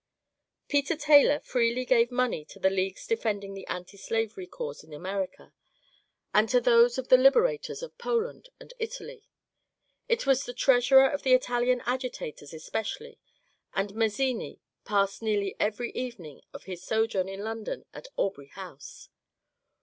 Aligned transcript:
Peter 0.67 0.95
Taylor 0.95 1.39
freely 1.39 1.85
gave 1.85 2.09
money 2.11 2.43
to 2.43 2.57
the 2.59 2.71
leagues 2.71 3.05
defending 3.05 3.53
the 3.53 3.67
antislavery 3.67 4.47
cause 4.47 4.83
in 4.83 4.93
America, 4.93 5.53
and 6.33 6.49
to 6.49 6.59
those 6.59 6.97
of 6.97 7.09
the 7.09 7.17
^^ 7.17 7.21
libera 7.23 7.55
tors 7.59 7.83
of 7.83 7.95
Poland 7.99 8.49
and 8.59 8.73
Italy. 8.79 9.27
He 10.09 10.17
was 10.25 10.43
the 10.45 10.55
treasurer 10.55 11.07
of 11.07 11.21
the 11.21 11.33
Italian 11.35 11.81
agitators 11.85 12.51
especially, 12.51 13.19
and 13.75 13.93
Mazzini 13.93 14.59
passed 14.85 15.21
nearly 15.21 15.55
every 15.59 15.91
evening 15.91 16.41
of 16.51 16.63
his 16.63 16.83
sojourn 16.83 17.29
in 17.29 17.41
London 17.41 17.85
at 17.93 18.07
Aubrey 18.17 18.47
House. 18.47 19.07